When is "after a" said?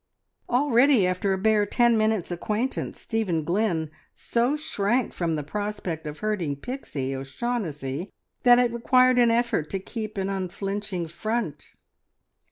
1.05-1.37